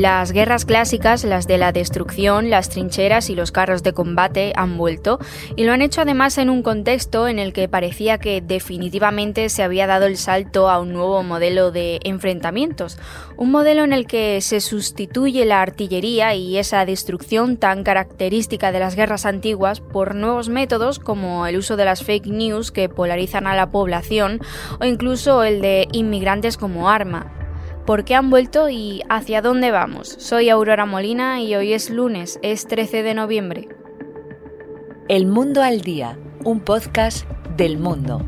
Las 0.00 0.32
guerras 0.32 0.64
clásicas, 0.64 1.24
las 1.24 1.46
de 1.46 1.58
la 1.58 1.72
destrucción, 1.72 2.48
las 2.48 2.70
trincheras 2.70 3.28
y 3.28 3.34
los 3.34 3.52
carros 3.52 3.82
de 3.82 3.92
combate 3.92 4.54
han 4.56 4.78
vuelto 4.78 5.18
y 5.56 5.64
lo 5.64 5.74
han 5.74 5.82
hecho 5.82 6.00
además 6.00 6.38
en 6.38 6.48
un 6.48 6.62
contexto 6.62 7.28
en 7.28 7.38
el 7.38 7.52
que 7.52 7.68
parecía 7.68 8.16
que 8.16 8.40
definitivamente 8.40 9.50
se 9.50 9.62
había 9.62 9.86
dado 9.86 10.06
el 10.06 10.16
salto 10.16 10.70
a 10.70 10.80
un 10.80 10.94
nuevo 10.94 11.22
modelo 11.22 11.70
de 11.70 12.00
enfrentamientos, 12.02 12.96
un 13.36 13.50
modelo 13.50 13.84
en 13.84 13.92
el 13.92 14.06
que 14.06 14.40
se 14.40 14.62
sustituye 14.62 15.44
la 15.44 15.60
artillería 15.60 16.34
y 16.34 16.56
esa 16.56 16.86
destrucción 16.86 17.58
tan 17.58 17.84
característica 17.84 18.72
de 18.72 18.80
las 18.80 18.96
guerras 18.96 19.26
antiguas 19.26 19.80
por 19.82 20.14
nuevos 20.14 20.48
métodos 20.48 20.98
como 20.98 21.46
el 21.46 21.58
uso 21.58 21.76
de 21.76 21.84
las 21.84 22.02
fake 22.04 22.28
news 22.28 22.70
que 22.70 22.88
polarizan 22.88 23.46
a 23.46 23.54
la 23.54 23.68
población 23.68 24.40
o 24.80 24.86
incluso 24.86 25.42
el 25.42 25.60
de 25.60 25.88
inmigrantes 25.92 26.56
como 26.56 26.88
arma 26.88 27.39
por 27.86 28.04
qué 28.04 28.14
han 28.14 28.30
vuelto 28.30 28.68
y 28.68 29.02
hacia 29.08 29.42
dónde 29.42 29.70
vamos. 29.70 30.08
Soy 30.18 30.48
Aurora 30.48 30.86
Molina 30.86 31.40
y 31.40 31.54
hoy 31.54 31.72
es 31.72 31.90
lunes, 31.90 32.38
es 32.42 32.66
13 32.66 33.02
de 33.02 33.14
noviembre. 33.14 33.68
El 35.08 35.26
Mundo 35.26 35.62
al 35.62 35.80
Día, 35.80 36.18
un 36.44 36.60
podcast 36.60 37.26
del 37.56 37.78
mundo. 37.78 38.24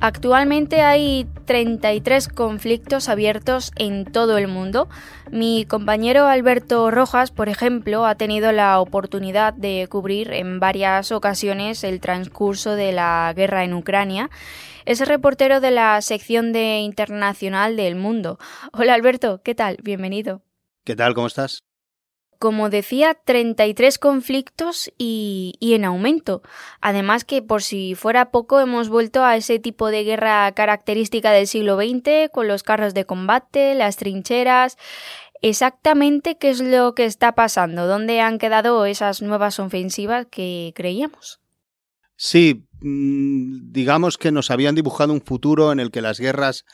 Actualmente 0.00 0.82
hay 0.82 1.26
33 1.46 2.28
conflictos 2.28 3.08
abiertos 3.08 3.72
en 3.76 4.04
todo 4.04 4.36
el 4.36 4.48
mundo. 4.48 4.88
Mi 5.30 5.64
compañero 5.64 6.26
Alberto 6.26 6.90
Rojas, 6.90 7.30
por 7.30 7.48
ejemplo, 7.48 8.04
ha 8.04 8.16
tenido 8.16 8.52
la 8.52 8.80
oportunidad 8.80 9.54
de 9.54 9.86
cubrir 9.88 10.32
en 10.32 10.60
varias 10.60 11.12
ocasiones 11.12 11.84
el 11.84 12.00
transcurso 12.00 12.72
de 12.72 12.92
la 12.92 13.32
guerra 13.34 13.64
en 13.64 13.74
Ucrania. 13.74 14.28
Es 14.84 15.00
reportero 15.06 15.60
de 15.60 15.70
la 15.70 16.00
sección 16.02 16.52
de 16.52 16.78
Internacional 16.78 17.76
del 17.76 17.96
Mundo. 17.96 18.38
Hola 18.72 18.94
Alberto, 18.94 19.40
¿qué 19.42 19.54
tal? 19.54 19.78
Bienvenido. 19.82 20.42
¿Qué 20.84 20.94
tal? 20.94 21.14
¿Cómo 21.14 21.26
estás? 21.26 21.62
Como 22.38 22.70
decía, 22.70 23.14
33 23.24 23.98
conflictos 23.98 24.92
y, 24.98 25.54
y, 25.60 25.74
en 25.74 25.84
aumento. 25.84 26.42
Además 26.80 27.24
que 27.24 27.42
por 27.42 27.62
si 27.62 27.94
fuera 27.94 28.30
poco 28.30 28.60
hemos 28.60 28.88
vuelto 28.88 29.24
a 29.24 29.36
ese 29.36 29.58
tipo 29.58 29.88
de 29.88 30.04
guerra 30.04 30.52
característica 30.52 31.30
del 31.32 31.46
siglo 31.46 31.76
XX, 31.76 32.30
con 32.32 32.48
los 32.48 32.62
carros 32.62 32.94
de 32.94 33.04
combate, 33.04 33.74
las 33.74 33.96
trincheras. 33.96 34.76
Exactamente 35.42 36.38
qué 36.38 36.50
es 36.50 36.60
lo 36.60 36.94
que 36.94 37.04
está 37.04 37.34
pasando, 37.34 37.86
dónde 37.86 38.20
han 38.20 38.38
quedado 38.38 38.86
esas 38.86 39.22
nuevas 39.22 39.58
ofensivas 39.60 40.26
que 40.30 40.72
creíamos. 40.74 41.40
Sí, 42.16 42.66
mm, 42.80 43.72
digamos 43.72 44.16
que 44.16 44.32
nos 44.32 44.50
habían 44.50 44.74
dibujado 44.74 45.12
un 45.12 45.20
futuro 45.20 45.72
en 45.72 45.80
el 45.80 45.90
que 45.90 46.00
las 46.00 46.18
guerras 46.18 46.64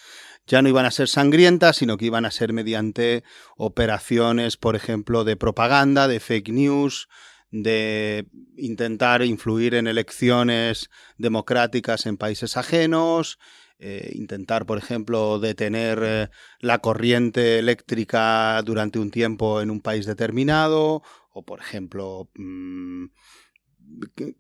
ya 0.46 0.62
no 0.62 0.68
iban 0.68 0.86
a 0.86 0.90
ser 0.90 1.08
sangrientas, 1.08 1.76
sino 1.76 1.96
que 1.96 2.06
iban 2.06 2.24
a 2.24 2.30
ser 2.30 2.52
mediante 2.52 3.24
operaciones, 3.56 4.56
por 4.56 4.76
ejemplo, 4.76 5.24
de 5.24 5.36
propaganda, 5.36 6.08
de 6.08 6.20
fake 6.20 6.50
news, 6.50 7.08
de 7.50 8.26
intentar 8.56 9.22
influir 9.22 9.74
en 9.74 9.86
elecciones 9.86 10.90
democráticas 11.18 12.06
en 12.06 12.16
países 12.16 12.56
ajenos, 12.56 13.38
eh, 13.78 14.12
intentar, 14.14 14.64
por 14.64 14.78
ejemplo, 14.78 15.38
detener 15.38 16.00
eh, 16.02 16.28
la 16.60 16.78
corriente 16.78 17.58
eléctrica 17.58 18.62
durante 18.64 18.98
un 18.98 19.10
tiempo 19.10 19.60
en 19.60 19.70
un 19.70 19.80
país 19.80 20.06
determinado, 20.06 21.02
o, 21.32 21.44
por 21.44 21.60
ejemplo, 21.60 22.30
mm, 22.36 23.06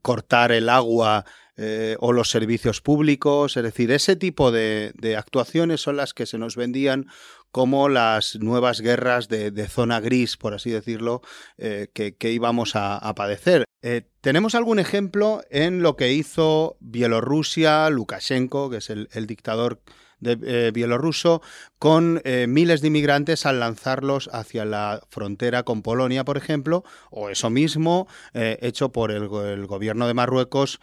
cortar 0.00 0.52
el 0.52 0.68
agua 0.68 1.24
eh, 1.56 1.96
o 2.00 2.12
los 2.12 2.30
servicios 2.30 2.80
públicos, 2.80 3.56
es 3.56 3.62
decir, 3.62 3.92
ese 3.92 4.16
tipo 4.16 4.50
de, 4.50 4.92
actuaciones 5.18 5.82
son 5.82 5.96
las 5.96 6.14
que 6.14 6.24
se 6.24 6.38
nos 6.38 6.56
vendían 6.56 7.06
como 7.50 7.90
las 7.90 8.36
nuevas 8.36 8.80
guerras 8.80 9.28
de, 9.28 9.68
zona 9.68 10.00
gris, 10.00 10.38
por 10.38 10.54
así 10.54 10.70
decirlo, 10.70 11.20
eh, 11.58 11.88
que, 11.92 12.32
íbamos 12.32 12.72
a, 12.74 13.12
padecer. 13.14 13.64
Eh, 13.82 14.02
tenemos 14.22 14.54
algún 14.54 14.78
ejemplo 14.78 15.42
en 15.50 15.82
lo 15.82 15.96
que 15.96 16.12
hizo 16.12 16.76
Bielorrusia, 16.80 17.90
Lukashenko, 17.90 18.70
que 18.70 18.78
es 18.78 18.88
el 18.88 19.26
dictador 19.26 19.82
de 20.22 20.38
eh, 20.44 20.70
bielorruso 20.72 21.42
con 21.78 22.22
eh, 22.24 22.46
miles 22.48 22.80
de 22.80 22.86
inmigrantes 22.88 23.44
al 23.44 23.60
lanzarlos 23.60 24.30
hacia 24.32 24.64
la 24.64 25.02
frontera 25.10 25.64
con 25.64 25.82
Polonia, 25.82 26.24
por 26.24 26.36
ejemplo, 26.36 26.84
o 27.10 27.28
eso 27.28 27.50
mismo 27.50 28.06
eh, 28.32 28.58
hecho 28.62 28.92
por 28.92 29.10
el, 29.10 29.28
gobierno 29.66 30.06
de 30.06 30.14
Marruecos 30.14 30.80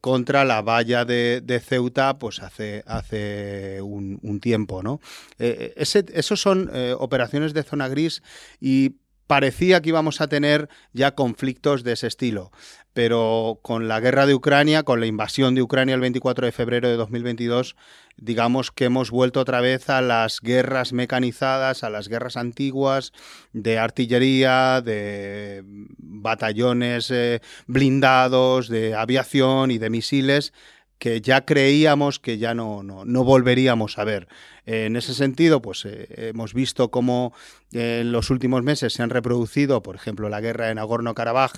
contra 0.00 0.44
la 0.44 0.62
valla 0.62 1.04
de, 1.04 1.62
Ceuta, 1.64 2.18
pues 2.18 2.40
hace, 2.40 2.82
hace 2.86 3.80
un, 3.80 4.40
tiempo, 4.40 4.82
¿no? 4.82 5.00
Esos 5.38 6.40
son 6.40 6.70
operaciones 6.98 7.54
de 7.54 7.62
zona 7.62 7.88
gris 7.88 8.22
y 8.60 8.96
parecía 9.26 9.80
que 9.80 9.90
íbamos 9.90 10.20
a 10.20 10.28
tener 10.28 10.68
ya 10.92 11.14
conflictos 11.14 11.84
de 11.84 11.92
ese 11.92 12.06
estilo. 12.06 12.50
Pero 12.92 13.58
con 13.62 13.88
la 13.88 14.00
guerra 14.00 14.26
de 14.26 14.34
Ucrania, 14.34 14.82
con 14.82 15.00
la 15.00 15.06
invasión 15.06 15.54
de 15.54 15.62
Ucrania 15.62 15.94
el 15.94 16.02
24 16.02 16.44
de 16.44 16.52
febrero 16.52 16.88
de 16.88 16.96
2022, 16.96 17.74
digamos 18.18 18.70
que 18.70 18.84
hemos 18.84 19.10
vuelto 19.10 19.40
otra 19.40 19.62
vez 19.62 19.88
a 19.88 20.02
las 20.02 20.40
guerras 20.40 20.92
mecanizadas, 20.92 21.84
a 21.84 21.90
las 21.90 22.08
guerras 22.08 22.36
antiguas 22.36 23.12
de 23.54 23.78
artillería, 23.78 24.82
de 24.82 25.62
batallones 25.64 27.10
eh, 27.10 27.40
blindados, 27.66 28.68
de 28.68 28.94
aviación 28.94 29.70
y 29.70 29.78
de 29.78 29.88
misiles 29.88 30.52
que 31.02 31.20
ya 31.20 31.44
creíamos 31.44 32.20
que 32.20 32.38
ya 32.38 32.54
no, 32.54 32.84
no, 32.84 33.24
volveríamos 33.24 33.98
a 33.98 34.04
ver. 34.04 34.28
en 34.66 34.94
ese 34.94 35.14
sentido, 35.14 35.60
pues 35.60 35.84
eh, 35.84 36.06
hemos 36.28 36.54
visto 36.54 36.92
cómo 36.92 37.34
eh, 37.72 38.02
en 38.02 38.12
los 38.12 38.30
últimos 38.30 38.62
meses 38.62 38.92
se 38.92 39.02
han 39.02 39.10
reproducido, 39.10 39.82
por 39.82 39.96
ejemplo, 39.96 40.28
la 40.28 40.40
guerra 40.40 40.70
en 40.70 40.76
Nagorno-Karabaj, 40.76 41.54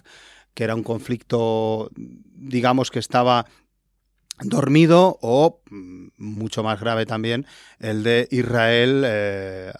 que 0.54 0.64
era 0.64 0.74
un 0.74 0.82
conflicto, 0.82 1.90
digamos, 1.94 2.90
que 2.90 2.98
estaba 2.98 3.44
dormido 4.40 5.18
o 5.20 5.60
mm, 5.70 6.08
mucho 6.18 6.62
más 6.62 6.80
grave 6.80 7.06
también 7.06 7.46
el 7.78 8.02
de 8.02 8.26
Israel 8.30 9.04
eh, 9.06 9.72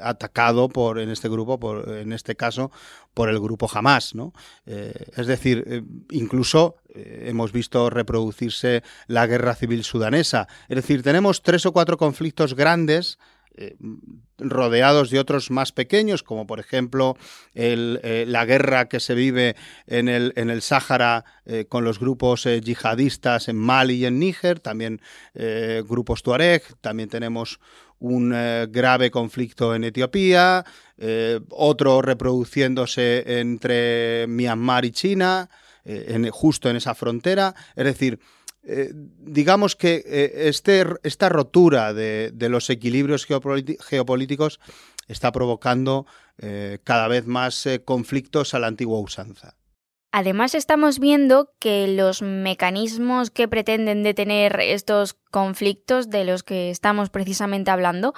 atacado 0.00 0.68
por 0.68 0.98
en 0.98 1.10
este 1.10 1.28
grupo 1.28 1.60
por 1.60 1.88
en 1.88 2.12
este 2.12 2.34
caso 2.34 2.72
por 3.14 3.28
el 3.28 3.38
grupo 3.38 3.70
Hamas 3.72 4.14
no 4.14 4.32
eh, 4.66 4.92
es 5.16 5.26
decir 5.26 5.64
eh, 5.66 5.82
incluso 6.10 6.76
hemos 6.94 7.52
visto 7.52 7.88
reproducirse 7.88 8.82
la 9.06 9.26
guerra 9.26 9.54
civil 9.54 9.82
sudanesa. 9.82 10.46
Es 10.68 10.76
decir 10.76 11.02
tenemos 11.02 11.42
tres 11.42 11.64
o 11.64 11.72
cuatro 11.72 11.96
conflictos 11.96 12.54
grandes 12.54 13.18
eh, 13.54 13.76
rodeados 14.38 15.10
de 15.10 15.20
otros 15.20 15.50
más 15.50 15.72
pequeños, 15.72 16.22
como 16.22 16.46
por 16.46 16.58
ejemplo 16.58 17.16
eh, 17.54 18.24
la 18.26 18.46
guerra 18.46 18.88
que 18.88 18.98
se 18.98 19.14
vive 19.14 19.56
en 19.86 20.08
el, 20.08 20.32
en 20.36 20.48
el 20.48 20.62
Sáhara 20.62 21.24
eh, 21.44 21.66
con 21.68 21.84
los 21.84 22.00
grupos 22.00 22.44
yihadistas 22.44 23.48
en 23.48 23.56
Mali 23.56 23.94
y 23.96 24.06
en 24.06 24.18
Níger, 24.18 24.58
también 24.58 25.00
grupos 25.84 26.22
Tuareg, 26.22 26.62
también 26.80 27.08
tenemos 27.08 27.60
un 27.98 28.30
grave 28.70 29.12
conflicto 29.12 29.76
en 29.76 29.84
Etiopía, 29.84 30.64
otro 31.50 32.02
reproduciéndose 32.02 33.38
entre 33.38 34.26
Myanmar 34.28 34.84
y 34.84 34.90
China, 34.90 35.48
justo 36.32 36.68
en 36.68 36.76
esa 36.76 36.96
frontera, 36.96 37.54
es 37.76 37.84
decir, 37.84 38.18
eh, 38.64 38.90
digamos 38.94 39.74
que 39.74 40.04
eh, 40.06 40.48
este, 40.48 40.84
esta 41.02 41.28
rotura 41.28 41.92
de, 41.92 42.32
los 42.48 42.70
equilibrios 42.70 43.26
geopolíticos 43.26 44.60
está 45.08 45.32
provocando 45.32 46.06
eh, 46.38 46.78
cada 46.84 47.08
vez 47.08 47.26
más 47.26 47.68
conflictos 47.84 48.54
a 48.54 48.60
la 48.60 48.68
antigua 48.68 49.00
usanza. 49.00 49.56
Además 50.14 50.54
estamos 50.54 50.98
viendo 50.98 51.54
que 51.58 51.88
los 51.88 52.20
mecanismos 52.20 53.30
que 53.30 53.48
pretenden 53.48 54.02
detener 54.02 54.60
estos 54.60 55.14
conflictos 55.30 56.10
de 56.10 56.24
los 56.24 56.42
que 56.42 56.70
estamos 56.70 57.08
precisamente 57.08 57.70
hablando 57.70 58.12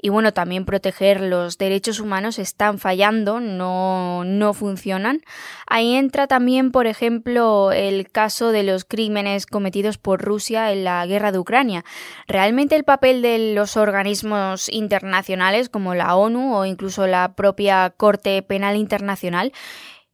y 0.00 0.10
bueno, 0.10 0.32
también 0.32 0.64
proteger 0.64 1.20
los 1.20 1.58
derechos 1.58 1.98
humanos 1.98 2.38
están 2.38 2.78
fallando, 2.78 3.40
no, 3.40 4.22
no 4.24 4.54
funcionan. 4.54 5.22
Ahí 5.66 5.94
entra 5.96 6.28
también, 6.28 6.70
por 6.70 6.86
ejemplo, 6.86 7.72
el 7.72 8.08
caso 8.08 8.52
de 8.52 8.62
los 8.62 8.84
crímenes 8.84 9.46
cometidos 9.46 9.98
por 9.98 10.22
Rusia 10.22 10.72
en 10.72 10.84
la 10.84 11.04
guerra 11.04 11.32
de 11.32 11.40
Ucrania. 11.40 11.84
¿Realmente 12.28 12.76
el 12.76 12.84
papel 12.84 13.22
de 13.22 13.54
los 13.54 13.76
organismos 13.76 14.68
internacionales 14.68 15.68
como 15.68 15.96
la 15.96 16.14
ONU 16.14 16.54
o 16.54 16.64
incluso 16.64 17.08
la 17.08 17.34
propia 17.34 17.90
Corte 17.96 18.40
Penal 18.42 18.76
Internacional 18.76 19.52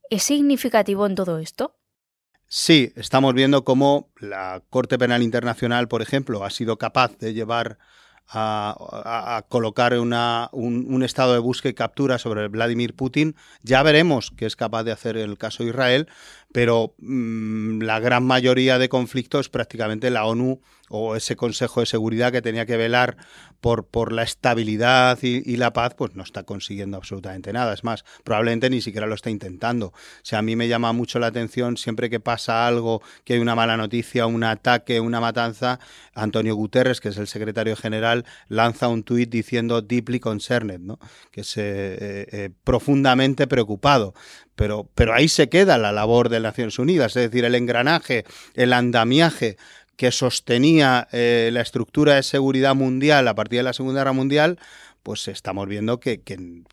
es 0.09 0.23
significativo 0.23 1.05
en 1.05 1.15
todo 1.15 1.39
esto? 1.39 1.77
Sí, 2.47 2.93
estamos 2.97 3.35
viendo 3.35 3.65
cómo 3.65 4.13
la 4.19 4.63
Corte 4.71 4.97
Penal 4.97 5.23
Internacional, 5.23 5.89
por 5.89 6.01
ejemplo, 6.01 6.45
ha 6.45 6.51
sido 6.51 6.79
capaz 6.79 7.19
de 7.19 7.35
llevar 7.35 7.79
a, 8.29 9.45
colocar 9.49 9.99
una, 9.99 10.49
un, 10.53 11.03
estado 11.03 11.35
de 11.35 11.39
búsqueda 11.39 11.71
y 11.71 11.75
captura 11.75 12.19
sobre 12.19 12.49
Vladimir 12.49 12.95
Putin. 12.95 13.37
Ya 13.63 13.83
veremos 13.83 14.33
qué 14.37 14.47
es 14.47 14.57
capaz 14.57 14.85
de 14.85 14.93
hacer 14.93 15.17
el 15.17 15.39
caso 15.39 15.63
de 15.63 15.71
Israel, 15.71 16.09
pero 16.53 16.95
mm, 16.99 17.83
la 17.83 18.01
gran 18.01 18.25
mayoría 18.25 18.79
de 18.79 18.89
conflictos 18.89 19.49
prácticamente 19.49 20.11
la 20.11 20.25
ONU 20.25 20.61
o 20.89 21.17
ese 21.17 21.37
Consejo 21.37 21.81
de 21.81 21.87
Seguridad 21.87 22.33
que 22.33 22.43
tenía 22.43 22.67
que 22.67 22.77
velar 22.77 23.17
por, 23.61 23.87
por 23.87 24.13
la 24.13 24.23
estabilidad 24.23 25.19
y, 25.23 25.57
la 25.57 25.73
paz, 25.73 25.95
pues 25.97 26.15
no 26.15 26.23
está 26.23 26.43
consiguiendo 26.43 26.97
absolutamente 26.97 27.53
nada. 27.53 27.73
Es 27.73 27.83
más, 27.83 28.05
probablemente 28.23 28.69
ni 28.69 28.83
siquiera 28.83 29.07
lo 29.07 29.15
está 29.15 29.31
intentando. 29.31 29.95
O 30.33 30.37
a 30.37 30.43
mí 30.43 30.55
me 30.55 30.69
llama 30.69 30.93
mucho 30.93 31.19
la 31.19 31.29
atención 31.29 31.79
siempre 31.79 32.11
que 32.11 32.21
pasa 32.21 32.67
algo, 32.67 33.01
que 33.25 33.35
hay 33.35 33.39
una 33.39 33.55
mala 33.55 33.77
noticia, 33.77 34.27
un 34.27 34.45
ataque, 34.45 35.01
una 35.01 35.21
matanza, 35.21 35.81
Antonio 36.15 36.55
Guterres, 36.55 37.01
que 37.01 37.09
es 37.09 37.17
el 37.17 37.27
secretario 37.27 37.75
general, 37.77 38.27
lanza 38.49 38.89
un 38.89 39.03
tuit 39.03 39.31
diciendo 39.31 39.81
deeply 39.81 40.21
concerned, 40.21 40.99
que 41.31 41.41
es 41.41 41.57
eh, 41.57 41.63
eh, 41.63 42.27
eh, 42.33 42.51
profundamente 42.65 43.47
preocupado. 43.47 44.15
Pero, 44.57 44.89
pero 44.95 45.15
ahí 45.15 45.29
se 45.29 45.49
queda 45.49 45.79
la 45.79 45.91
labor 45.91 46.29
de 46.29 46.39
Naciones 46.39 46.79
Unidas, 46.79 47.17
es 47.17 47.31
decir, 47.31 47.45
el 47.45 47.57
engranaje, 47.57 48.25
el 48.55 48.73
andamiaje 48.73 49.57
que 49.97 50.11
sostenía 50.11 51.09
eh, 51.13 51.51
la 51.53 51.61
estructura 51.61 52.15
de 52.15 52.23
seguridad 52.23 52.75
mundial 52.75 53.29
a 53.29 53.35
partir 53.35 53.59
de 53.59 53.63
la 53.65 53.73
Segunda 53.73 54.01
Guerra 54.01 54.13
Mundial, 54.13 54.59
pues 55.03 55.29
estamos 55.29 55.69
viendo 55.69 56.01
que, 56.01 56.23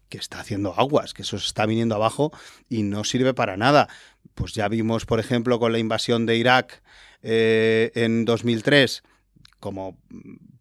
está 0.09 0.39
haciendo 0.39 0.73
aguas, 0.77 1.13
que 1.13 1.21
eso 1.21 1.37
se 1.37 1.45
está 1.45 1.65
viniendo 1.65 1.95
abajo 1.95 2.31
y 2.69 2.83
no 2.83 3.03
sirve 3.03 3.33
para 3.33 3.57
nada. 3.57 3.89
Pues 4.33 4.53
ya 4.53 4.67
vimos, 4.69 5.05
por 5.05 5.19
ejemplo, 5.19 5.59
con 5.59 5.73
la 5.73 5.79
invasión 5.79 6.25
de 6.25 6.37
Irak 6.37 6.81
eh, 7.21 7.91
en 7.93 8.23
2003, 8.23 9.03
como 9.59 9.97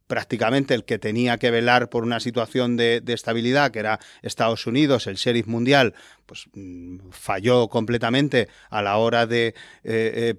prácticamente 0.09 0.75
el 0.75 0.85
que 0.85 0.99
tenía 0.99 1.39
que 1.39 1.53
velar 1.53 1.89
por 1.89 2.03
una 2.03 2.19
situación 2.19 2.77
de, 2.77 3.03
estabilidad, 3.07 3.71
que 3.71 3.79
era 3.79 4.01
Estados 4.23 4.67
Unidos, 4.67 5.07
el 5.07 5.15
sheriff 5.15 5.47
mundial, 5.47 5.95
pues 6.27 6.47
mm, 6.53 7.11
falló 7.13 7.69
completamente 7.69 8.49
a 8.69 8.83
la 8.83 8.97
hora 8.97 9.27
de 9.27 9.55
eh, 9.85 10.35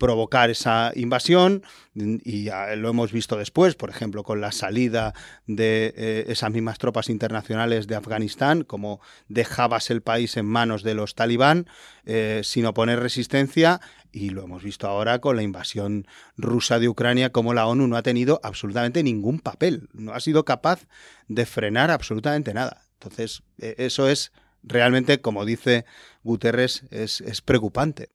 provocar 0.00 0.48
esa 0.48 0.92
invasión 0.96 1.62
y 1.94 2.48
lo 2.76 2.88
hemos 2.88 3.12
visto 3.12 3.36
después, 3.36 3.74
por 3.74 3.90
ejemplo, 3.90 4.24
con 4.24 4.40
la 4.40 4.50
salida 4.50 5.12
de 5.46 5.92
eh, 5.94 6.24
esas 6.28 6.50
mismas 6.50 6.78
tropas 6.78 7.10
internacionales 7.10 7.86
de 7.86 7.96
Afganistán, 7.96 8.64
como 8.64 9.00
dejabas 9.28 9.90
el 9.90 10.00
país 10.00 10.38
en 10.38 10.46
manos 10.46 10.82
de 10.82 10.94
los 10.94 11.14
talibán 11.14 11.68
eh, 12.06 12.40
sin 12.44 12.64
oponer 12.64 12.98
resistencia 12.98 13.80
y 14.10 14.30
lo 14.30 14.42
hemos 14.42 14.64
visto 14.64 14.88
ahora 14.88 15.20
con 15.20 15.36
la 15.36 15.42
invasión 15.42 16.06
rusa 16.36 16.78
de 16.78 16.88
Ucrania, 16.88 17.30
como 17.30 17.52
la 17.52 17.66
ONU 17.66 17.86
no 17.86 17.96
ha 17.96 18.02
tenido 18.02 18.40
absolutamente 18.42 19.02
ningún 19.02 19.38
papel, 19.38 19.90
no 19.92 20.14
ha 20.14 20.20
sido 20.20 20.46
capaz 20.46 20.86
de 21.28 21.44
frenar 21.44 21.90
absolutamente 21.90 22.54
nada. 22.54 22.86
Entonces, 22.94 23.42
e, 23.58 23.74
eso 23.76 24.08
es 24.08 24.32
realmente, 24.62 25.20
como 25.20 25.44
dice 25.44 25.84
Guterres, 26.22 26.84
es 26.90 27.42
preocupante. 27.42 28.08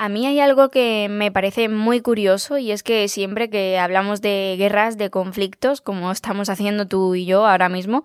A 0.00 0.08
mí 0.08 0.26
hay 0.26 0.38
algo 0.38 0.68
que 0.68 1.08
me 1.10 1.32
parece 1.32 1.68
muy 1.68 2.00
curioso 2.00 2.56
y 2.56 2.70
es 2.70 2.84
que 2.84 3.08
siempre 3.08 3.50
que 3.50 3.80
hablamos 3.80 4.20
de 4.20 4.54
guerras, 4.56 4.96
de 4.96 5.10
conflictos, 5.10 5.80
como 5.80 6.12
estamos 6.12 6.48
haciendo 6.48 6.86
tú 6.86 7.16
y 7.16 7.26
yo 7.26 7.44
ahora 7.44 7.68
mismo, 7.68 8.04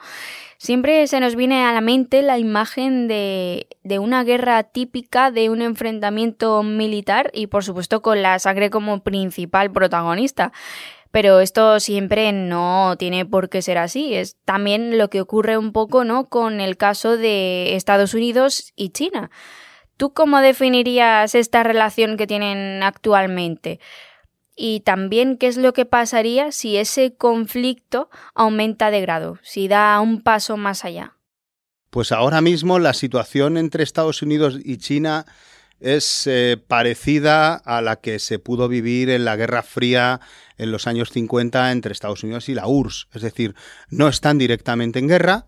siempre 0.57 1.05
se 1.05 1.19
nos 1.19 1.35
viene 1.35 1.63
a 1.63 1.71
la 1.71 1.81
mente 1.81 2.23
la 2.23 2.39
imagen 2.39 3.07
de, 3.07 3.67
de 3.83 3.99
una 3.99 4.23
guerra 4.23 4.63
típica, 4.63 5.29
de 5.29 5.51
un 5.51 5.61
enfrentamiento 5.61 6.63
militar 6.63 7.29
y 7.31 7.45
por 7.45 7.63
supuesto 7.63 8.01
con 8.01 8.23
la 8.23 8.39
sangre 8.39 8.71
como 8.71 9.03
principal 9.03 9.71
protagonista. 9.71 10.51
Pero 11.11 11.41
esto 11.41 11.79
siempre 11.79 12.31
no 12.31 12.95
tiene 12.97 13.23
por 13.23 13.49
qué 13.49 13.61
ser 13.61 13.77
así. 13.77 14.15
Es 14.15 14.35
también 14.45 14.97
lo 14.97 15.11
que 15.11 15.21
ocurre 15.21 15.59
un 15.59 15.71
poco, 15.71 16.05
¿no? 16.05 16.25
Con 16.25 16.59
el 16.59 16.75
caso 16.75 17.17
de 17.17 17.75
Estados 17.75 18.15
Unidos 18.15 18.73
y 18.75 18.89
China. 18.89 19.29
¿Tú 19.97 20.13
cómo 20.13 20.39
definirías 20.39 21.35
esta 21.35 21.63
relación 21.63 22.17
que 22.17 22.27
tienen 22.27 22.81
actualmente? 22.83 23.79
Y 24.55 24.81
también 24.81 25.37
qué 25.37 25.47
es 25.47 25.57
lo 25.57 25.73
que 25.73 25.85
pasaría 25.85 26.51
si 26.51 26.77
ese 26.77 27.15
conflicto 27.15 28.09
aumenta 28.35 28.91
de 28.91 29.01
grado, 29.01 29.39
si 29.41 29.67
da 29.67 29.99
un 29.99 30.21
paso 30.21 30.57
más 30.57 30.85
allá. 30.85 31.15
Pues 31.89 32.11
ahora 32.11 32.41
mismo 32.41 32.79
la 32.79 32.93
situación 32.93 33.57
entre 33.57 33.83
Estados 33.83 34.21
Unidos 34.21 34.59
y 34.63 34.77
China 34.77 35.25
es 35.79 36.27
eh, 36.27 36.57
parecida 36.67 37.55
a 37.55 37.81
la 37.81 37.97
que 37.97 38.17
se 38.19 38.39
pudo 38.39 38.67
vivir 38.67 39.09
en 39.09 39.25
la 39.25 39.35
Guerra 39.35 39.63
Fría 39.63 40.21
en 40.57 40.71
los 40.71 40.87
años 40.87 41.09
50 41.11 41.71
entre 41.71 41.91
Estados 41.91 42.23
Unidos 42.23 42.47
y 42.47 42.53
la 42.53 42.67
URSS. 42.67 43.07
Es 43.13 43.21
decir, 43.21 43.53
no 43.89 44.07
están 44.07 44.37
directamente 44.37 44.99
en 44.99 45.07
guerra, 45.07 45.45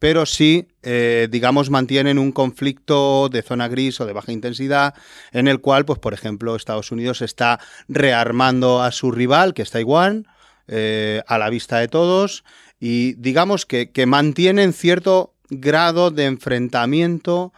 pero 0.00 0.24
sí, 0.24 0.66
eh, 0.82 1.28
digamos, 1.30 1.68
mantienen 1.68 2.18
un 2.18 2.32
conflicto 2.32 3.28
de 3.28 3.42
zona 3.42 3.68
gris 3.68 4.00
o 4.00 4.06
de 4.06 4.14
baja 4.14 4.32
intensidad, 4.32 4.94
en 5.30 5.46
el 5.46 5.60
cual, 5.60 5.84
pues, 5.84 5.98
por 5.98 6.14
ejemplo, 6.14 6.56
Estados 6.56 6.90
Unidos 6.90 7.20
está 7.20 7.60
rearmando 7.86 8.82
a 8.82 8.92
su 8.92 9.12
rival, 9.12 9.52
que 9.52 9.60
es 9.60 9.70
Taiwán, 9.70 10.26
eh, 10.68 11.22
a 11.26 11.36
la 11.36 11.50
vista 11.50 11.78
de 11.78 11.88
todos, 11.88 12.44
y 12.80 13.12
digamos 13.14 13.66
que, 13.66 13.90
mantienen 14.06 14.72
cierto 14.72 15.34
grado 15.50 16.10
de 16.10 16.24
enfrentamiento 16.24 17.52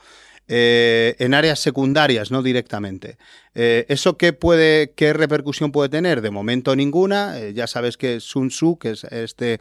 eh, 0.49 1.15
en 1.21 1.35
áreas 1.35 1.61
secundarias, 1.61 2.33
no 2.33 2.43
directamente. 2.43 3.19
Eh, 3.55 3.87
¿Eso 3.89 4.17
qué, 4.17 4.33
puede, 4.33 4.93
qué 4.93 5.13
repercusión 5.13 5.73
puede 5.73 5.89
tener? 5.89 6.21
De 6.21 6.31
momento 6.31 6.75
ninguna. 6.77 7.39
Eh, 7.39 7.53
ya 7.55 7.67
sabes 7.67 7.97
que 7.97 8.21
Sun 8.21 8.49
Tzu, 8.49 8.79
que 8.79 8.91
es 8.91 9.05
este 9.05 9.61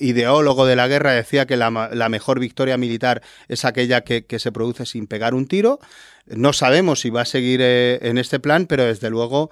ideólogo 0.00 0.66
de 0.66 0.76
la 0.76 0.88
guerra, 0.88 1.12
decía 1.12 1.46
que 1.46 1.56
la, 1.56 1.70
mejor 2.08 2.40
victoria 2.40 2.76
militar 2.76 3.22
es 3.48 3.64
aquella 3.64 4.02
que, 4.02 4.24
que, 4.26 4.38
se 4.38 4.52
produce 4.52 4.86
sin 4.86 5.06
pegar 5.06 5.34
un 5.34 5.46
tiro. 5.46 5.78
No 6.26 6.52
sabemos 6.52 7.00
si 7.00 7.10
va 7.10 7.22
a 7.22 7.24
seguir 7.26 7.60
en 7.62 8.16
este 8.16 8.38
plan, 8.38 8.66
pero 8.66 8.84
desde 8.84 9.10
luego 9.10 9.50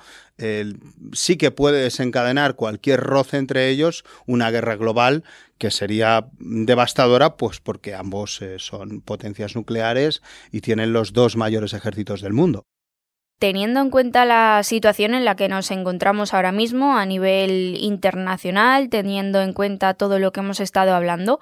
sí 1.13 1.37
que 1.37 1.51
puede 1.51 1.83
desencadenar 1.83 2.55
cualquier 2.55 3.01
roce 3.01 3.39
entre 3.39 3.69
ellos 3.69 4.05
una 4.27 4.53
guerra 4.53 4.77
global 4.77 5.25
que 5.61 5.71
sería 5.71 6.31
devastadora, 6.39 7.37
pues 7.37 7.61
porque 7.61 7.95
ambos 7.95 8.41
eh, 8.41 8.59
son 8.59 9.03
potencias 9.03 9.55
nucleares 9.55 10.23
y 10.51 10.63
tienen 10.63 10.95
los 10.95 11.13
dos 11.13 11.37
mayores 11.37 11.75
ejércitos 11.75 12.23
del 12.23 12.33
mundo. 12.33 12.65
Teniendo 13.41 13.81
en 13.81 13.89
cuenta 13.89 14.27
la 14.27 14.61
situación 14.63 15.15
en 15.15 15.25
la 15.25 15.35
que 15.35 15.49
nos 15.49 15.71
encontramos 15.71 16.35
ahora 16.35 16.53
mismo 16.53 16.99
a 16.99 17.07
nivel 17.07 17.75
internacional, 17.81 18.91
teniendo 18.91 19.41
en 19.41 19.55
cuenta 19.55 19.95
todo 19.95 20.19
lo 20.19 20.31
que 20.31 20.41
hemos 20.41 20.61
estado 20.61 20.95
hablando, 20.95 21.41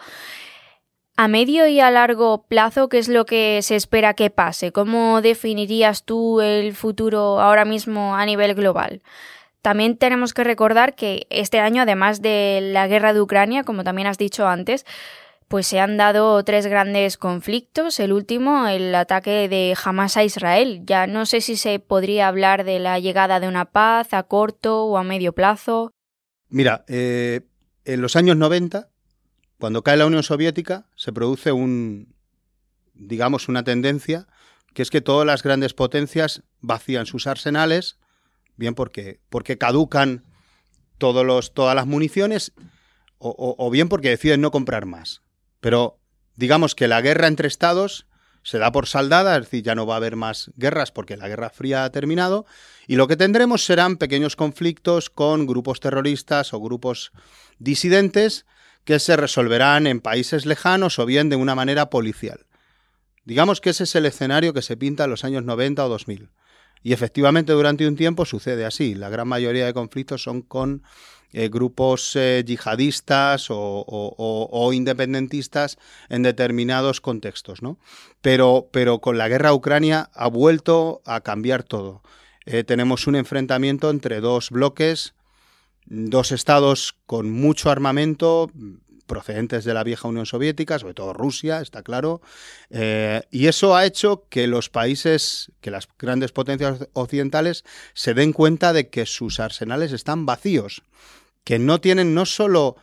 a 1.16 1.26
medio 1.26 1.66
y 1.66 1.80
a 1.80 1.90
largo 1.90 2.44
plazo, 2.46 2.88
¿qué 2.88 2.98
es 2.98 3.08
lo 3.08 3.26
que 3.26 3.58
se 3.62 3.74
espera 3.74 4.14
que 4.14 4.30
pase? 4.30 4.70
¿Cómo 4.70 5.22
definirías 5.22 6.04
tú 6.04 6.40
el 6.40 6.72
futuro 6.72 7.40
ahora 7.40 7.64
mismo 7.64 8.14
a 8.14 8.24
nivel 8.24 8.54
global? 8.54 9.02
También 9.60 9.96
tenemos 9.96 10.34
que 10.34 10.44
recordar 10.44 10.94
que 10.94 11.26
este 11.30 11.58
año, 11.58 11.82
además 11.82 12.22
de 12.22 12.60
la 12.62 12.86
guerra 12.86 13.12
de 13.12 13.20
Ucrania, 13.20 13.64
como 13.64 13.82
también 13.82 14.06
has 14.06 14.18
dicho 14.18 14.46
antes, 14.46 14.86
pues 15.48 15.66
se 15.66 15.80
han 15.80 15.96
dado 15.96 16.42
tres 16.44 16.66
grandes 16.66 17.16
conflictos. 17.16 17.98
El 18.00 18.12
último, 18.12 18.68
el 18.68 18.94
ataque 18.94 19.48
de 19.48 19.76
Hamas 19.82 20.16
a 20.16 20.24
Israel. 20.24 20.82
Ya 20.84 21.06
no 21.06 21.26
sé 21.26 21.40
si 21.40 21.56
se 21.56 21.78
podría 21.78 22.28
hablar 22.28 22.64
de 22.64 22.78
la 22.78 22.98
llegada 22.98 23.40
de 23.40 23.48
una 23.48 23.66
paz 23.66 24.12
a 24.12 24.22
corto 24.24 24.84
o 24.84 24.98
a 24.98 25.02
medio 25.02 25.32
plazo. 25.32 25.90
Mira, 26.48 26.84
eh, 26.86 27.40
en 27.84 28.00
los 28.02 28.14
años 28.16 28.36
90, 28.36 28.88
cuando 29.58 29.82
cae 29.82 29.96
la 29.96 30.06
Unión 30.06 30.22
Soviética, 30.22 30.86
se 30.94 31.12
produce 31.12 31.52
un, 31.52 32.14
digamos, 32.94 33.48
una 33.48 33.64
tendencia, 33.64 34.26
que 34.74 34.82
es 34.82 34.90
que 34.90 35.00
todas 35.00 35.26
las 35.26 35.42
grandes 35.42 35.74
potencias 35.74 36.42
vacían 36.60 37.06
sus 37.06 37.26
arsenales 37.26 37.98
bien 38.58 38.74
porque, 38.74 39.20
porque 39.30 39.56
caducan 39.56 40.24
todos 40.98 41.24
los, 41.24 41.54
todas 41.54 41.74
las 41.74 41.86
municiones 41.86 42.52
o, 43.20 43.70
bien 43.70 43.88
porque 43.88 44.10
deciden 44.10 44.40
no 44.40 44.52
comprar 44.52 44.86
más. 44.86 45.22
Pero 45.60 45.98
digamos 46.36 46.74
que 46.74 46.88
la 46.88 47.00
guerra 47.00 47.26
entre 47.26 47.48
estados 47.48 48.06
se 48.42 48.58
da 48.58 48.72
por 48.72 48.86
saldada, 48.86 49.36
es 49.36 49.44
decir, 49.44 49.62
ya 49.62 49.74
no 49.74 49.86
va 49.86 49.94
a 49.94 49.96
haber 49.98 50.16
más 50.16 50.50
guerras 50.56 50.90
porque 50.90 51.16
la 51.16 51.28
Guerra 51.28 51.50
Fría 51.50 51.84
ha 51.84 51.90
terminado, 51.90 52.46
y 52.86 52.96
lo 52.96 53.06
que 53.06 53.16
tendremos 53.16 53.64
serán 53.64 53.96
pequeños 53.96 54.36
conflictos 54.36 55.10
con 55.10 55.46
grupos 55.46 55.80
terroristas 55.80 56.54
o 56.54 56.60
grupos 56.60 57.12
disidentes 57.58 58.46
que 58.84 59.00
se 59.00 59.16
resolverán 59.16 59.86
en 59.86 60.00
países 60.00 60.46
lejanos 60.46 60.98
o 60.98 61.04
bien 61.04 61.28
de 61.28 61.36
una 61.36 61.54
manera 61.54 61.90
policial. 61.90 62.46
Digamos 63.26 63.60
que 63.60 63.70
ese 63.70 63.84
es 63.84 63.94
el 63.96 64.06
escenario 64.06 64.54
que 64.54 64.62
se 64.62 64.78
pinta 64.78 65.04
en 65.04 65.10
los 65.10 65.24
años 65.24 65.44
90 65.44 65.84
o 65.84 65.88
2000. 65.90 66.30
Y 66.82 66.94
efectivamente 66.94 67.52
durante 67.52 67.86
un 67.86 67.96
tiempo 67.96 68.24
sucede 68.24 68.64
así. 68.64 68.94
La 68.94 69.10
gran 69.10 69.28
mayoría 69.28 69.66
de 69.66 69.74
conflictos 69.74 70.22
son 70.22 70.40
con 70.40 70.82
eh, 71.32 71.48
grupos 71.48 72.16
eh, 72.16 72.42
yihadistas 72.46 73.48
o, 73.50 74.70
independentistas 74.72 75.78
en 76.08 76.22
determinados 76.22 77.00
contextos. 77.00 77.62
¿no? 77.62 77.78
Pero, 78.22 78.68
pero 78.72 79.00
con 79.00 79.18
la 79.18 79.28
guerra 79.28 79.52
Ucrania 79.52 80.10
ha 80.14 80.28
vuelto 80.28 81.02
a 81.04 81.20
cambiar 81.20 81.62
todo. 81.62 82.02
Eh, 82.46 82.64
tenemos 82.64 83.06
un 83.06 83.16
enfrentamiento 83.16 83.90
entre 83.90 84.20
dos 84.20 84.50
bloques, 84.50 85.14
dos 85.84 86.32
estados 86.32 86.96
con 87.06 87.30
mucho 87.30 87.70
armamento, 87.70 88.50
procedentes 89.08 89.64
de 89.64 89.74
la 89.74 89.82
vieja 89.82 90.06
Unión 90.06 90.26
Soviética, 90.26 90.78
sobre 90.78 90.94
todo 90.94 91.12
Rusia, 91.12 91.60
está 91.60 91.82
claro. 91.82 92.20
Eh, 92.70 93.22
y 93.32 93.48
eso 93.48 93.74
ha 93.74 93.84
hecho 93.84 94.26
que 94.30 94.46
los 94.46 94.70
países, 94.70 95.50
que 95.60 95.72
las 95.72 95.88
grandes 95.98 96.30
potencias 96.30 96.86
occidentales 96.92 97.64
se 97.94 98.14
den 98.14 98.32
cuenta 98.32 98.72
de 98.72 98.88
que 98.88 99.06
sus 99.06 99.40
arsenales 99.40 99.90
están 99.90 100.26
vacíos, 100.26 100.82
que 101.42 101.58
no 101.58 101.80
tienen 101.80 102.14
no 102.14 102.24
solo 102.24 102.76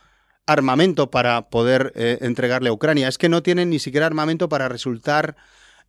armamento 0.46 1.10
para 1.10 1.48
poder 1.48 1.92
eh, 1.96 2.18
entregarle 2.20 2.68
a 2.68 2.72
Ucrania, 2.72 3.08
es 3.08 3.16
que 3.16 3.28
no 3.28 3.42
tienen 3.42 3.70
ni 3.70 3.78
siquiera 3.78 4.06
armamento 4.06 4.48
para 4.48 4.68
resultar 4.68 5.36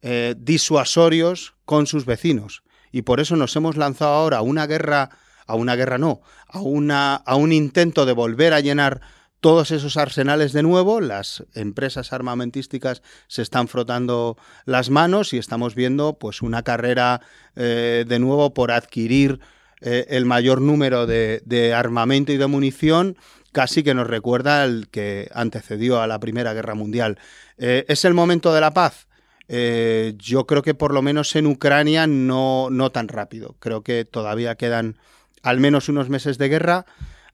eh, 0.02 0.36
disuasorios 0.38 1.56
con 1.66 1.88
sus 1.88 2.06
vecinos. 2.06 2.64
Y 2.92 3.02
por 3.02 3.20
eso 3.20 3.36
nos 3.36 3.56
hemos 3.56 3.78
lanzado 3.78 4.14
ahora 4.14 4.38
a 4.38 4.42
una 4.42 4.66
guerra, 4.66 5.10
a 5.46 5.56
una 5.56 5.76
guerra 5.76 5.98
no, 5.98 6.22
a, 6.48 6.62
una, 6.62 7.16
a 7.16 7.36
un 7.36 7.52
intento 7.52 8.06
de 8.06 8.14
volver 8.14 8.54
a 8.54 8.60
llenar 8.60 9.02
todos 9.40 9.72
esos 9.72 9.98
arsenales 9.98 10.52
de 10.52 10.64
nuevo, 10.64 11.00
las 11.00 11.44
empresas 11.54 12.12
armamentísticas 12.12 13.04
se 13.28 13.42
están 13.42 13.68
frotando 13.68 14.38
las 14.66 14.90
manos 14.90 15.34
y 15.34 15.38
estamos 15.38 15.76
viendo 15.76 16.18
pues 16.18 16.42
una 16.42 16.64
carrera 16.64 17.22
eh, 17.56 18.06
de 18.08 18.20
nuevo 18.20 18.54
por 18.54 18.72
adquirir 18.72 19.40
eh, 19.82 20.08
el 20.10 20.26
mayor 20.26 20.60
número 20.60 21.06
de, 21.06 21.74
armamento 21.76 22.32
y 22.32 22.38
de 22.38 22.48
munición, 22.48 23.16
casi 23.52 23.84
que 23.84 23.94
nos 23.94 24.08
recuerda 24.08 24.64
al 24.64 24.88
que 24.90 25.30
antecedió 25.34 26.02
a 26.02 26.08
la 26.08 26.20
Primera 26.20 26.54
Guerra 26.54 26.74
Mundial. 26.74 27.20
Eh, 27.60 27.86
¿Es 27.88 28.06
el 28.06 28.14
momento 28.14 28.54
de 28.54 28.62
la 28.62 28.74
paz? 28.74 29.06
yo 29.50 30.46
creo 30.46 30.62
que 30.62 30.74
por 30.74 30.94
lo 30.94 31.02
menos 31.02 31.34
en 31.38 31.48
Ucrania 31.48 32.06
no, 32.06 32.68
no 32.70 32.90
tan 32.90 33.08
rápido. 33.08 33.56
Creo 33.60 33.82
que 33.82 34.04
todavía 34.04 34.56
quedan 34.56 34.98
al 35.42 35.62
menos 35.62 35.88
unos 35.88 36.10
meses 36.10 36.38
de 36.38 36.50
guerra 36.50 36.86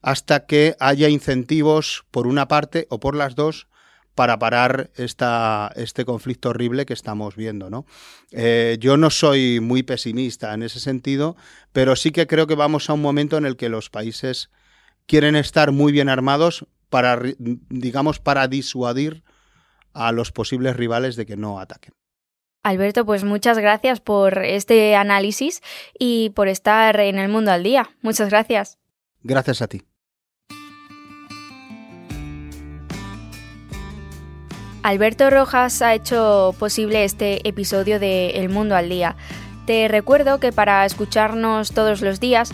hasta 0.04 0.44
que 0.44 0.76
haya 0.80 1.08
incentivos 1.08 2.04
por 2.10 2.26
una 2.26 2.46
parte 2.46 2.86
o 2.90 3.00
por 3.00 3.16
las 3.16 3.34
dos 3.34 3.68
para 4.14 4.38
parar 4.38 4.90
esta, 4.96 5.72
este 5.76 6.04
conflicto 6.04 6.50
horrible 6.50 6.84
que 6.84 6.92
estamos 6.92 7.36
viendo. 7.36 7.70
¿no? 7.70 7.86
Eh, 8.30 8.76
yo 8.80 8.98
no 8.98 9.08
soy 9.08 9.60
muy 9.60 9.82
pesimista 9.82 10.52
en 10.52 10.62
ese 10.62 10.78
sentido, 10.78 11.36
pero 11.72 11.96
sí 11.96 12.10
que 12.10 12.26
creo 12.26 12.46
que 12.46 12.54
vamos 12.54 12.90
a 12.90 12.92
un 12.92 13.00
momento 13.00 13.38
en 13.38 13.46
el 13.46 13.56
que 13.56 13.70
los 13.70 13.88
países 13.88 14.50
quieren 15.06 15.36
estar 15.36 15.72
muy 15.72 15.90
bien 15.90 16.10
armados 16.10 16.66
para, 16.90 17.18
digamos, 17.38 18.20
para 18.20 18.46
disuadir 18.46 19.24
a 19.94 20.12
los 20.12 20.32
posibles 20.32 20.76
rivales 20.76 21.16
de 21.16 21.24
que 21.24 21.38
no 21.38 21.58
ataquen. 21.58 21.94
Alberto, 22.62 23.06
pues 23.06 23.24
muchas 23.24 23.56
gracias 23.58 24.00
por 24.00 24.44
este 24.44 24.96
análisis 24.96 25.62
y 25.98 26.28
por 26.30 26.48
estar 26.48 27.00
en 27.00 27.18
el 27.18 27.30
mundo 27.30 27.52
al 27.52 27.62
día. 27.62 27.88
Muchas 28.02 28.28
gracias. 28.28 28.78
Gracias 29.22 29.62
a 29.62 29.66
ti. 29.66 29.82
Alberto 34.84 35.30
Rojas 35.30 35.80
ha 35.80 35.94
hecho 35.94 36.54
posible 36.58 37.04
este 37.04 37.48
episodio 37.48 37.98
de 37.98 38.32
El 38.32 38.50
Mundo 38.50 38.76
al 38.76 38.90
Día. 38.90 39.16
Te 39.64 39.88
recuerdo 39.88 40.40
que 40.40 40.52
para 40.52 40.84
escucharnos 40.84 41.72
todos 41.72 42.02
los 42.02 42.20
días 42.20 42.52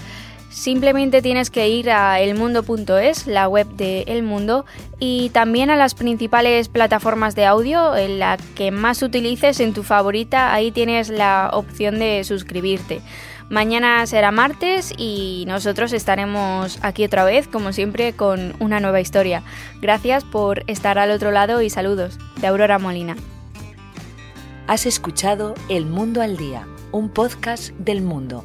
simplemente 0.49 1.22
tienes 1.22 1.50
que 1.50 1.68
ir 1.68 1.90
a 1.90 2.20
elmundo.es, 2.20 3.26
la 3.26 3.49
web 3.49 3.66
de 3.70 4.02
El 4.02 4.22
Mundo, 4.22 4.64
y 5.00 5.30
también 5.30 5.70
a 5.70 5.76
las 5.76 5.94
principales 5.94 6.68
plataformas 6.68 7.34
de 7.34 7.46
audio, 7.46 7.96
en 7.96 8.20
la 8.20 8.38
que 8.54 8.70
más 8.70 9.02
utilices 9.02 9.58
en 9.58 9.75
tu 9.75 9.82
favorita, 9.82 10.54
ahí 10.54 10.70
tienes 10.70 11.08
la 11.08 11.50
opción 11.52 11.99
de 11.99 12.22
suscribirte. 12.22 13.00
Mañana 13.50 14.07
será 14.07 14.30
martes 14.30 14.95
y 14.97 15.45
nosotros 15.49 15.92
estaremos 15.92 16.78
aquí 16.83 17.04
otra 17.04 17.25
vez, 17.25 17.49
como 17.49 17.73
siempre, 17.73 18.12
con 18.12 18.54
una 18.61 18.78
nueva 18.78 19.00
historia. 19.00 19.42
Gracias 19.83 20.23
por 20.23 20.62
estar 20.69 21.00
al 21.00 21.11
otro 21.11 21.33
lado 21.33 21.61
y 21.61 21.69
saludos 21.69 22.16
de 22.40 22.47
Aurora 22.47 22.78
Molina. 22.78 23.16
Has 24.69 24.87
escuchado 24.87 25.54
El 25.69 25.87
Mundo 25.87 26.23
al 26.23 26.37
Día, 26.37 26.69
un 26.92 27.09
podcast 27.09 27.71
del 27.73 28.02
mundo 28.02 28.45